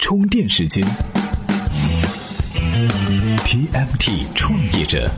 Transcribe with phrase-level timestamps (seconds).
[0.00, 0.84] 充电时间
[3.44, 5.08] ，TMT 创业者，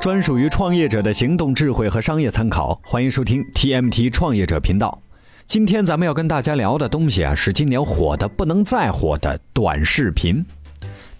[0.00, 2.80] 专属于创业者的行动智慧和商业参考。
[2.82, 5.02] 欢迎收听 TMT 创业者频道。
[5.46, 10.44] 今天咱们要跟大家聊的东西啊，是今年火的不能再火的短视频。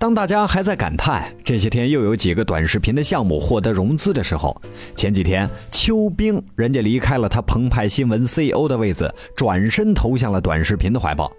[0.03, 4.61] 当大家还在感叹这些天又有几个短视频的项目获得融资的时候，
[4.97, 11.31] 前几天邱冰人家离开了他澎湃新闻 CEO 的位子，转身投向了短视频的怀抱。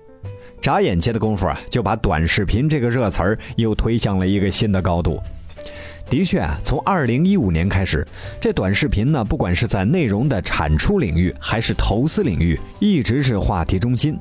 [0.61, 5.19] 眨眼间的功夫啊，就把短视频这个热词儿又推向了一个新的高度。
[6.09, 8.05] 的确啊，从二零一五年开始，
[8.39, 14.17] 这短视频呢，不管是在内容的产出领域，还是投资领域，一直是话题中心。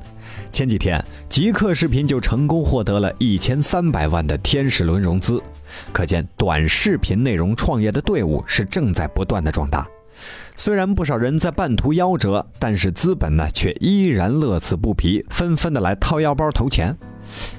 [0.51, 5.41] 前几天，极客视频就成功获得了一千三百万的天使轮融资，
[5.91, 9.87] 可见短视频内容创业的队伍是正在不断的壮大。
[10.55, 16.95] 虽然不少人在半途夭折，但是资本呢却依然乐此不疲，纷纷的来掏腰包投钱。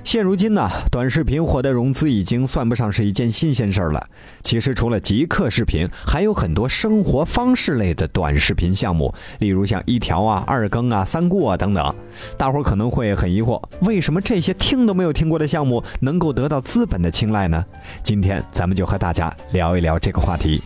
[0.05, 4.07] 现如今呢，短视频获得融资已经算不上是一件新鲜事儿了。
[4.43, 11.95] 其实除了极客视频，还有很多生活方式类的短视频项目，例如像一条啊、二更啊、三顾啊等等。
[12.37, 17.65] 大伙儿可能会很疑惑，为什么这些听都没有听过的项目能够得到资本的青睐呢？
[18.03, 20.63] 今天咱们就和大家聊一聊这个话题。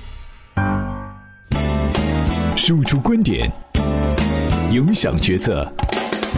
[2.56, 3.50] 输出观点，
[4.70, 5.66] 影响决策。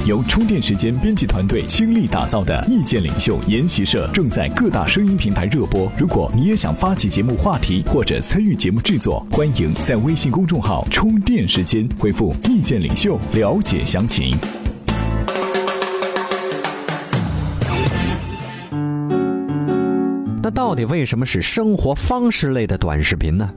[0.07, 5.91] 由充电时间编辑团队倾力打造的意见领袖研习社正在各大声音平台热播。
[5.97, 14.37] 如果你也想发起节目话题或者参与节目制作，欢迎在微信公众号“充电时间”回复“意见领袖”了解详情。
[20.43, 23.49] 那到底为什么是生活方式类的短视频呢？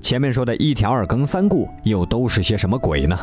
[0.00, 3.18] 前面说的一条二更三顾又都是些什么鬼呢？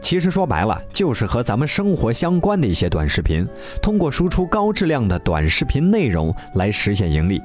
[0.00, 3.46] 其实说白了，就是和咱们生活相关的一些短视频，
[3.82, 7.40] 通过输出高质量的短视频内容来实现盈利。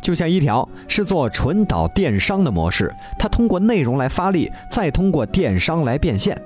[0.00, 6.36] 就像一条是做纯导电商的模式，它通过内容来发力，再通过电商来变现。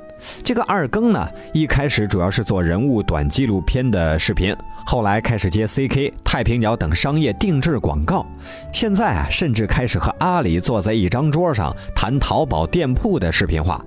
[0.44, 4.54] 这个二更呢，一开始主要是做人物短纪录片的视频，
[4.84, 8.26] 后来开始接 CK、太平鸟等商业定制广告，
[8.72, 13.82] 现在啊，甚至开始和阿里坐在一张桌上谈淘宝店铺的视频化。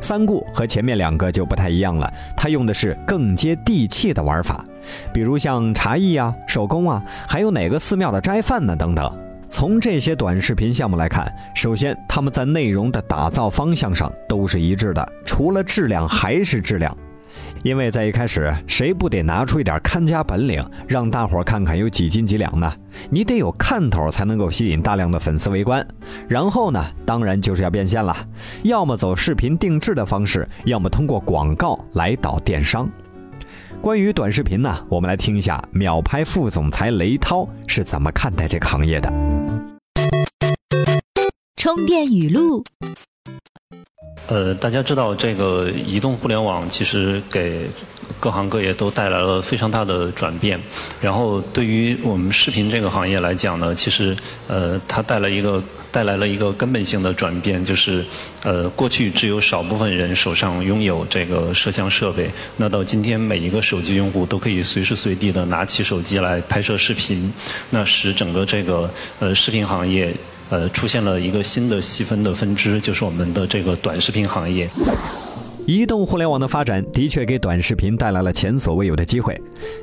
[0.00, 4.64] 三顾和前面两个就不太一样了，它用的是更接地气的玩法，
[5.12, 9.10] 比如像茶艺啊、手工啊，还有哪个寺庙的斋饭呢等等。
[9.48, 16.94] 从这些短视频项目来看，首先他们在内容的打造方向上都是一致的，除了质量还是质量。
[17.62, 22.72] 因为在一开始，谁不得拿出一点看家本领，让大伙儿看看有几斤几两呢？
[23.10, 25.86] 你得有看头，才能够吸引大量的粉丝围观。
[26.28, 28.16] 然后呢，当然就是要变现了，
[28.62, 32.88] 要么走视频定制的方式，要么通过广告来导电商。
[33.80, 39.12] 关于短视频呢，我们来听一下秒拍副总裁雷涛是怎么看待这个行业的。
[41.56, 42.64] 充电语录。
[44.28, 47.60] 呃，大家知道这个移动互联网其实给
[48.18, 50.60] 各行各业都带来了非常大的转变。
[51.00, 54.16] 然后对于我们视频这个行业来讲呢，其实
[54.48, 55.62] 呃，它带来一个
[55.92, 58.04] 带来了一个根本性的转变，就是
[58.42, 67.32] 呃，过去只有少部分人手上拥有这个摄像设备，那到今天每一个手机用户都可以随时随地的拿起手机来拍摄视频，
[67.70, 68.90] 那使整个这个
[69.20, 70.12] 呃视频行业。
[70.50, 74.68] 呃，出现了一个新的细分的分支，就是我们的这个短视频行业。
[75.66, 79.36] 移动互联网的发展的确给短视频带来了前所未有的机会。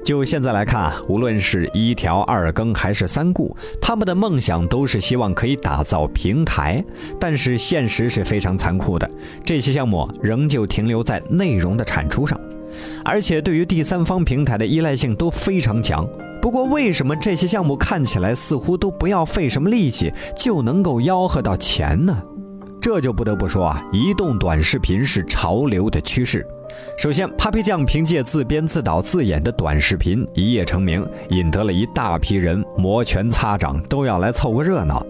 [0.06, 6.82] 就现在来看啊，无论是一条、二更还是三顾，他们的梦想都是希望可以打造平台。
[7.20, 9.06] 但是现实是非常残酷的，
[9.44, 12.40] 这些项目仍旧停留在内容的产出上，
[13.04, 16.08] 而且对于第三方平台的依赖性都非常强。
[16.44, 22.22] 不过，为什么这些项目看起来似乎都不要费什么力气就能够吆喝到钱呢？
[22.82, 26.46] 这就不得不说啊，移动短视频是潮流的趋势。
[26.98, 35.02] 首先，Papi 酱凭借自编自导自演的短视频一夜成名，引得了一大批人摩拳擦掌，都要来凑个热闹。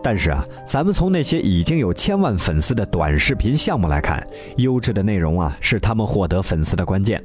[0.00, 4.24] 但是啊，咱们从那些已经有千万粉丝的短视频项目来看，
[4.58, 7.20] 优质的内容啊，是他们获得粉丝的关键。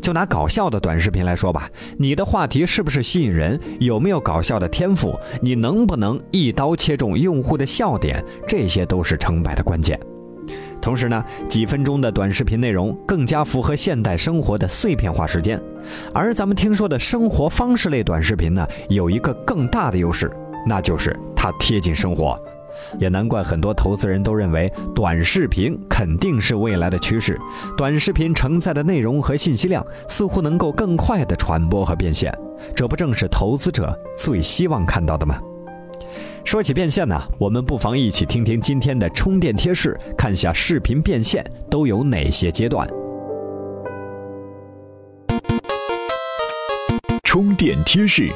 [0.00, 3.58] 就拿搞笑的短视频来说吧，你的话题是不是吸引人？
[3.78, 5.18] 有没有搞笑的天赋？
[5.40, 8.24] 你能不能一刀切中用户的笑点？
[8.46, 9.98] 这些都是成败的关键。
[10.80, 15.60] 同时呢，几分钟的短视频内容更加符合现代生活的碎片化时间。
[16.12, 20.30] 而咱们听说的生活方式类短视频呢，有一个更大的优势，
[20.66, 22.40] 那就是它贴近生活。
[22.98, 27.38] 也难怪很多投资人都认为短视频肯定是未来的趋势。
[27.76, 32.32] 短视频承载的内容和信息量似乎能够更快的传播和变现，
[32.74, 35.38] 这不正是投资者最希望看到的吗？
[36.44, 42.88] 说起变现呢，我们不妨一起听听今天的充电贴士，看下视频变现都有哪些阶段。
[47.22, 48.28] 充电贴士。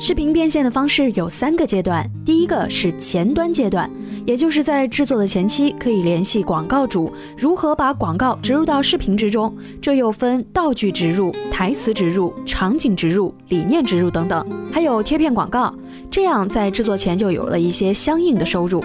[0.00, 3.90] 视频变现的方式有三个阶段，第一个是前端阶段，
[4.24, 9.52] 也就是在制作的前期，可以联系广告主如何把广告植入到视频之中，
[9.82, 15.74] 这又分道具植入、台词植入、场景植入、理念植入等等，还有贴片广告，
[16.08, 18.80] 这样在制作前就有了一些相应的收入。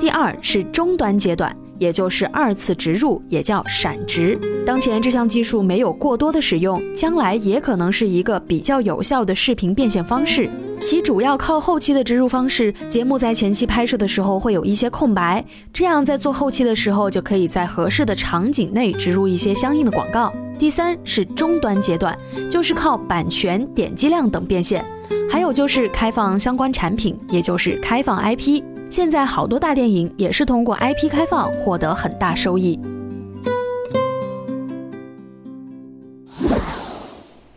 [0.00, 1.54] 第二是终端阶段。
[1.78, 4.38] 也就是二次植入，也叫闪植。
[4.64, 10.48] 当前这项技术没有过多的使用，将来也可能是一个比较有效的视频变现方式。
[10.78, 20.32] 其主要靠后期的植入方式，节目在前期拍摄的时候会有一些空白，这样在做后期的时候，就可以在合适的场景内植入一些相应的广告。
[20.58, 22.16] 第三是终端阶段，
[22.50, 24.84] 就是靠版权、点击量等变现，
[25.30, 28.73] 还有就是开放相关产品，也就是开放 IP。
[28.90, 32.78] 现在好多大电影也是通过 IP 开放获得很大收益。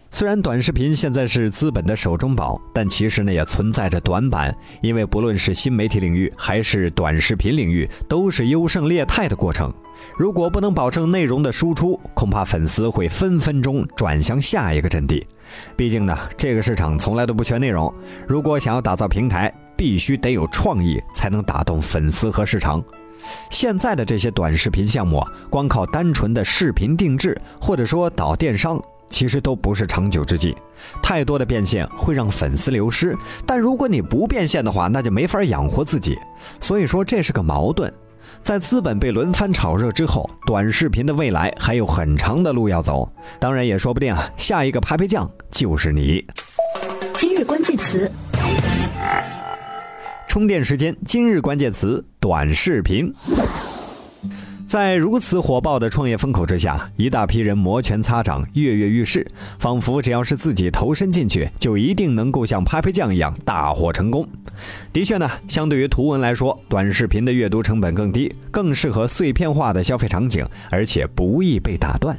[0.09, 4.51] 虽然短视频现在是资本的手中宝，但其实呢也存在着短板。
[4.81, 9.71] 因为不论是新媒体领域还是短视频领域，都是优胜劣汰的过程。
[10.18, 15.24] 如果不能保证内容的输出，恐怕粉丝会分分钟转向下一个阵地。
[15.75, 17.94] 毕竟呢，这个市场从来都不缺内容。
[18.27, 22.83] 如果想要打造平台，必须得有创意，才能打动粉丝和市场。
[23.50, 30.56] 现在的这些短视频项目，光靠单纯的视频定制，或者说导电商，其实都不是长久之计。
[31.03, 36.18] 太多的变现会让粉丝流失，但如果你不变现的话，那就没法养活自己。
[36.62, 37.94] 所以说这是个矛盾。
[38.44, 43.12] 在资本被轮番炒热之后，短视频的未来还有很长的路要走。
[43.39, 46.25] 当然也说不定啊，下一个拍拍酱就是你。
[47.18, 48.09] 今日关键词。
[50.38, 53.12] 充电时间，今日关键词：短视频。
[54.68, 59.25] 在如此火爆的创业风口之下，一大批人摩拳擦掌、跃跃欲试，
[59.57, 64.30] 仿佛只要是自己投身进去，就一定能够像拍拍酱一样大获成功。
[64.94, 72.16] 的确呢，相对于图文来说，短视频的阅读成本更低，更适合碎片化的消费场景，而且不易被打断。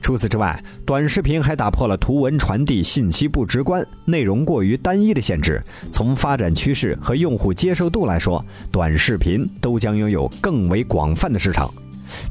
[0.00, 5.62] 除此之外，短视频还打破了图文传递信息不直观、内容过于单一的限制。
[5.92, 11.72] 从发展趋势和用户接受度来说，短视频都将拥有更为广泛的市场。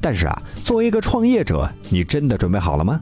[0.02, 3.00] 但是啊，作为一个创业者，你真的准备好了吗？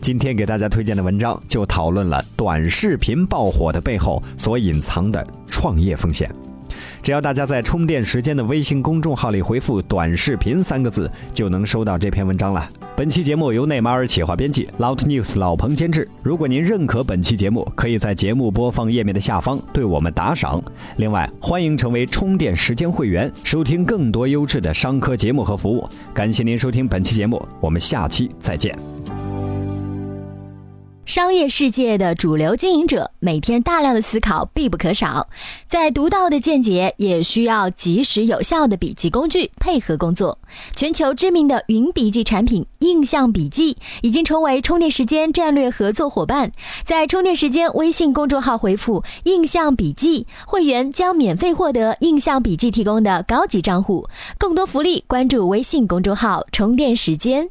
[0.00, 6.32] 今天给大家推荐的文章就讨论了短视频爆火的背后所隐藏的创业风险。
[7.02, 12.68] 只要大家在充电时间的微信公众号里回复“短视频”三个字，就能收到这篇文章了。
[12.96, 16.08] 本期节目由内马尔企划编辑，Loud News 老彭监制。
[16.22, 20.60] 如果您认可本期节目，可以在节目播放页面的下方对我们打赏。
[20.96, 25.88] 另外，欢迎成为充电时间会员，收听更多优质的商科节目和服务。
[26.12, 28.76] 感谢您收听本期节目，我们下期再见。
[31.08, 35.26] 商业世界的主流经营者每天大量的思考必不可少，
[35.66, 40.38] 在独到的见解也需要及时有效的笔记工具配合工作。
[40.76, 46.52] 全球知名的云笔记产品印象笔记已经成为充电时间战略合作伙伴，
[46.84, 54.06] 在充电时间微信公众号回复“印象笔记”，会员将免费获得印象笔记提供的高级账户。
[54.36, 57.48] 更多福利，关注微信公众号“充电时间”。